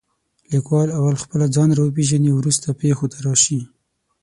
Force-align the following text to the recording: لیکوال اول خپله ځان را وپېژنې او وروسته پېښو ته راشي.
لیکوال 0.51 0.89
اول 0.99 1.15
خپله 1.23 1.45
ځان 1.55 1.69
را 1.77 1.81
وپېژنې 1.83 2.29
او 2.31 2.37
وروسته 2.39 2.77
پېښو 2.81 3.05
ته 3.11 3.17
راشي. 3.25 3.59